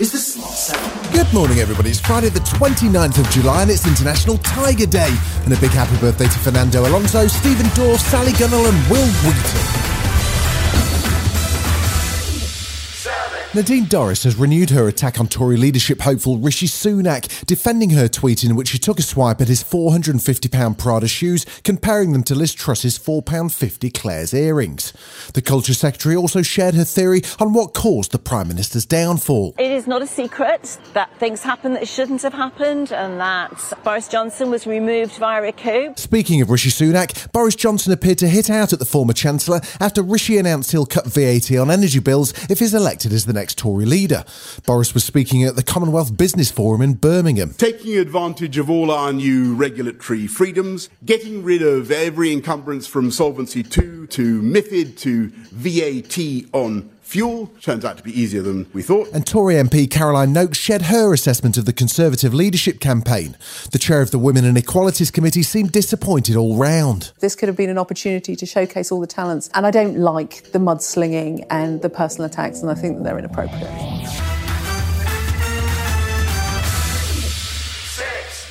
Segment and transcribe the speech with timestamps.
[0.00, 1.12] is Smart 7.
[1.12, 1.90] Good morning, everybody.
[1.90, 5.14] It's Friday, the 29th of July, and it's International Tiger Day.
[5.44, 10.03] And a big happy birthday to Fernando Alonso, Stephen Dorff, Sally Gunnell, and Wil Wheaton.
[13.54, 18.42] Nadine Dorries has renewed her attack on Tory leadership hopeful Rishi Sunak, defending her tweet
[18.42, 22.52] in which she took a swipe at his £450 Prada shoes, comparing them to Liz
[22.52, 24.92] Truss's £4.50 Claire's earrings.
[25.34, 29.54] The Culture Secretary also shared her theory on what caused the Prime Minister's downfall.
[29.56, 34.08] It is not a secret that things happened that shouldn't have happened and that Boris
[34.08, 35.94] Johnson was removed via a coup.
[35.94, 40.02] Speaking of Rishi Sunak, Boris Johnson appeared to hit out at the former Chancellor after
[40.02, 43.84] Rishi announced he'll cut VAT on energy bills if he's elected as the next Tory
[43.84, 44.24] leader.
[44.66, 47.54] Boris was speaking at the Commonwealth Business Forum in Birmingham.
[47.58, 53.60] Taking advantage of all our new regulatory freedoms, getting rid of every encumbrance from Solvency
[53.60, 59.08] II to MIFID to VAT on fuel turns out to be easier than we thought.
[59.12, 63.36] And Tory MP Caroline Nokes shared her assessment of the Conservative leadership campaign.
[63.70, 67.12] The chair of the Women and Equalities Committee seemed disappointed all round.
[67.20, 70.50] This could have been an opportunity to showcase all the talents, and I don't like
[70.52, 74.33] the mudslinging and the personal attacks, and I think that they're inappropriate.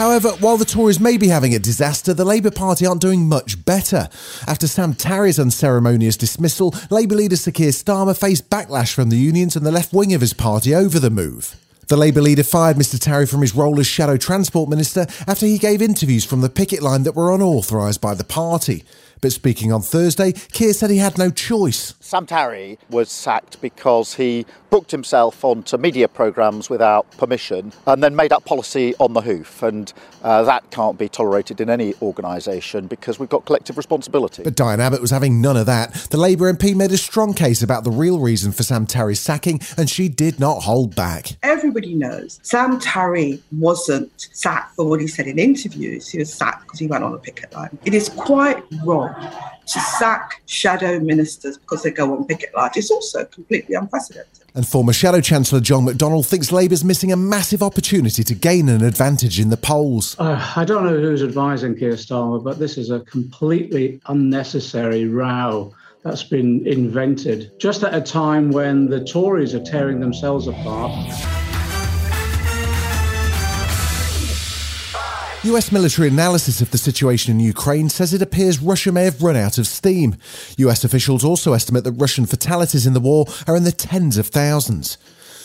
[0.00, 3.62] However, while the Tories may be having a disaster, the Labour Party aren't doing much
[3.66, 4.08] better.
[4.46, 9.56] After Sam Tarry's unceremonious dismissal, Labour leader Sir Keir Starmer faced backlash from the unions
[9.56, 11.54] and the left wing of his party over the move.
[11.88, 15.58] The Labour leader fired Mr Tarry from his role as Shadow Transport Minister after he
[15.58, 18.84] gave interviews from the picket line that were unauthorised by the party.
[19.20, 21.94] But speaking on Thursday, Keir said he had no choice.
[22.00, 28.16] Sam Tarry was sacked because he booked himself onto media programmes without permission and then
[28.16, 29.62] made up policy on the hoof.
[29.62, 29.92] And
[30.22, 34.42] uh, that can't be tolerated in any organisation because we've got collective responsibility.
[34.42, 35.92] But Diane Abbott was having none of that.
[36.10, 39.60] The Labour MP made a strong case about the real reason for Sam Tarry's sacking,
[39.76, 41.36] and she did not hold back.
[41.42, 46.08] Everybody knows Sam Tarry wasn't sacked for what he said in interviews.
[46.08, 47.76] He was sacked because he went on a picket line.
[47.84, 49.09] It is quite wrong
[49.66, 52.76] to sack shadow ministers because they go on picket lines.
[52.76, 54.40] It's also completely unprecedented.
[54.54, 58.82] And former Shadow Chancellor John McDonnell thinks Labour's missing a massive opportunity to gain an
[58.82, 60.16] advantage in the polls.
[60.18, 65.72] Uh, I don't know who's advising Keir Starmer, but this is a completely unnecessary row
[66.02, 71.39] that's been invented just at a time when the Tories are tearing themselves apart.
[75.44, 79.36] US military analysis of the situation in Ukraine says it appears Russia may have run
[79.36, 80.16] out of steam.
[80.58, 84.26] US officials also estimate that Russian fatalities in the war are in the tens of
[84.26, 84.98] thousands.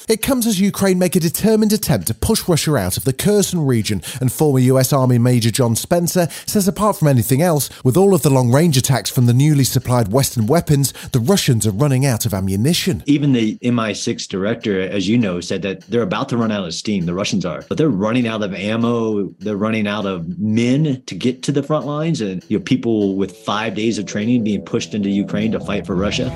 [0.07, 3.65] It comes as Ukraine make a determined attempt to push Russia out of the Kherson
[3.65, 8.13] region, and former US Army Major John Spencer says apart from anything else, with all
[8.13, 12.05] of the long range attacks from the newly supplied Western weapons, the Russians are running
[12.05, 13.01] out of ammunition.
[13.07, 16.73] Even the MI6 director, as you know, said that they're about to run out of
[16.75, 21.01] steam, the Russians are, but they're running out of ammo, they're running out of men
[21.07, 24.43] to get to the front lines, and you know, people with five days of training
[24.43, 26.29] being pushed into Ukraine to fight for Russia.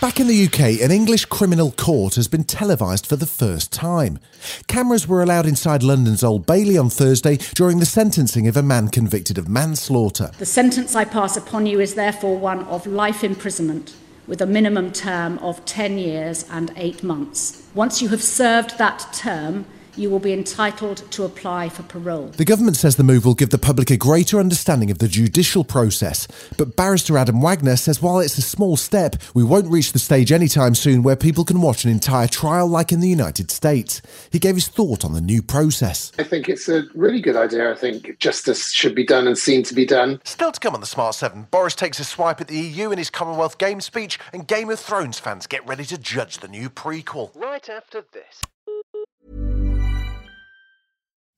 [0.00, 4.18] Back in the UK, an English criminal court has been televised for the first time.
[4.66, 8.88] Cameras were allowed inside London's Old Bailey on Thursday during the sentencing of a man
[8.88, 10.30] convicted of manslaughter.
[10.38, 13.94] The sentence I pass upon you is therefore one of life imprisonment
[14.26, 17.68] with a minimum term of 10 years and 8 months.
[17.74, 19.66] Once you have served that term,
[19.96, 22.28] you will be entitled to apply for parole.
[22.36, 25.64] The government says the move will give the public a greater understanding of the judicial
[25.64, 26.26] process.
[26.56, 30.32] But barrister Adam Wagner says while it's a small step, we won't reach the stage
[30.32, 34.00] anytime soon where people can watch an entire trial like in the United States.
[34.30, 36.12] He gave his thought on the new process.
[36.18, 37.70] I think it's a really good idea.
[37.70, 40.20] I think justice should be done and seen to be done.
[40.24, 42.98] Still to come on the Smart 7, Boris takes a swipe at the EU in
[42.98, 46.70] his Commonwealth Games speech, and Game of Thrones fans get ready to judge the new
[46.70, 47.30] prequel.
[47.34, 48.42] Right after this.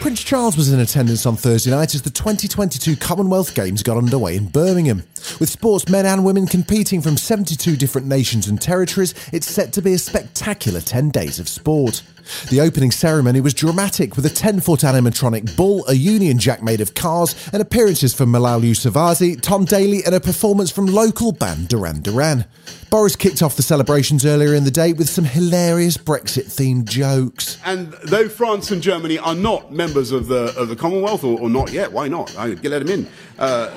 [0.00, 4.34] Prince Charles was in attendance on Thursday night as the 2022 Commonwealth Games got underway
[4.34, 5.02] in Birmingham.
[5.38, 9.92] With sportsmen and women competing from 72 different nations and territories, it's set to be
[9.92, 12.02] a spectacular 10 days of sport.
[12.50, 16.80] The opening ceremony was dramatic with a 10 foot animatronic bull, a Union Jack made
[16.80, 21.68] of cars, and appearances from Malala Yousafzai, Tom Daley, and a performance from local band
[21.68, 22.44] Duran Duran.
[22.90, 27.58] Boris kicked off the celebrations earlier in the day with some hilarious Brexit themed jokes.
[27.64, 31.48] And though France and Germany are not members of the, of the Commonwealth, or, or
[31.48, 32.36] not yet, why not?
[32.36, 33.08] I let them in.
[33.38, 33.70] Uh,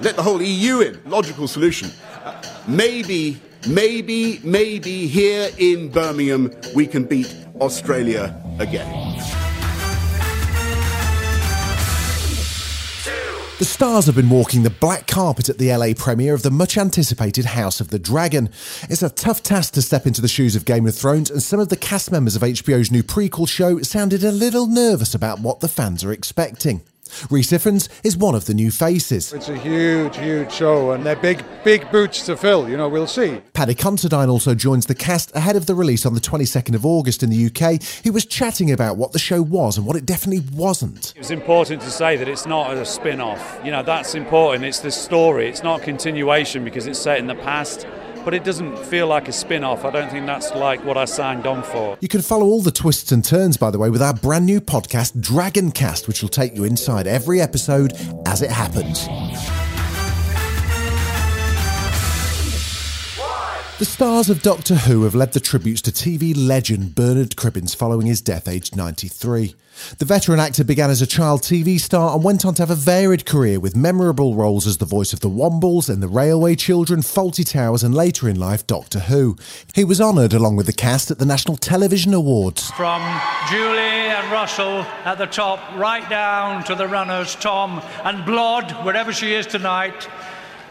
[0.00, 1.00] let the whole EU in.
[1.06, 1.90] Logical solution.
[2.24, 9.16] Uh, maybe, maybe, maybe here in Birmingham we can beat Australia again.
[13.58, 16.76] The stars have been walking the black carpet at the LA premiere of the much
[16.76, 18.50] anticipated House of the Dragon.
[18.90, 21.58] It's a tough task to step into the shoes of Game of Thrones, and some
[21.58, 25.60] of the cast members of HBO's new prequel show sounded a little nervous about what
[25.60, 26.82] the fans are expecting.
[27.30, 29.32] Rhys Ifans is one of the new faces.
[29.32, 32.68] It's a huge, huge show, and they're big, big boots to fill.
[32.68, 33.40] You know, we'll see.
[33.52, 37.22] Paddy Considine also joins the cast ahead of the release on the 22nd of August
[37.22, 37.82] in the UK.
[37.82, 41.12] He was chatting about what the show was and what it definitely wasn't.
[41.16, 43.60] It was important to say that it's not a spin off.
[43.64, 44.64] You know, that's important.
[44.64, 47.86] It's the story, it's not a continuation because it's set in the past.
[48.26, 49.84] But it doesn't feel like a spin off.
[49.84, 51.96] I don't think that's like what I signed on for.
[52.00, 54.60] You can follow all the twists and turns, by the way, with our brand new
[54.60, 57.92] podcast, Dragoncast, which will take you inside every episode
[58.26, 59.06] as it happens.
[63.78, 68.06] The stars of Doctor Who have led the tributes to TV legend Bernard Cribbins following
[68.06, 69.54] his death aged 93.
[69.98, 72.74] The veteran actor began as a child TV star and went on to have a
[72.74, 77.02] varied career with memorable roles as the voice of the Wombles and the Railway Children,
[77.02, 79.36] Fawlty Towers, and later in life Doctor Who.
[79.74, 82.70] He was honoured along with the cast at the National Television Awards.
[82.70, 83.02] From
[83.50, 89.12] Julie and Russell at the top, right down to the runners, Tom and Blood, wherever
[89.12, 90.08] she is tonight.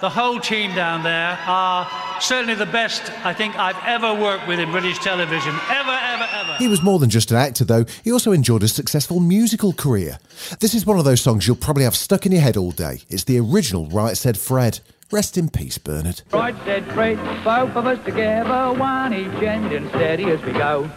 [0.06, 1.90] The whole team down there are
[2.22, 5.56] certainly the best I think I've ever worked with in British television.
[5.68, 6.56] Ever, ever, ever.
[6.60, 7.86] He was more than just an actor, though.
[8.04, 10.20] He also enjoyed a successful musical career.
[10.60, 13.02] This is one of those songs you'll probably have stuck in your head all day.
[13.10, 14.80] It's the original Right Said Fred.
[15.12, 16.22] Rest in peace, Bernard.
[16.32, 20.88] Right said Fred, both of us together, one each end and steady as we go.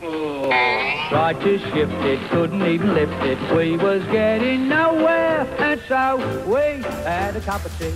[0.00, 3.38] Tried to shift it, couldn't even lift it.
[3.56, 7.92] We was getting nowhere, and so we had a cup of tea.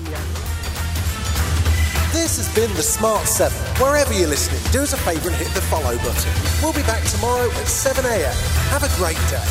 [2.12, 3.56] This has been The Smart 7.
[3.82, 6.32] Wherever you're listening, do us a favour and hit the follow button.
[6.62, 8.34] We'll be back tomorrow at 7am.
[8.70, 9.44] Have a great day.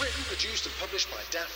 [0.00, 1.55] Written, produced and published by Daft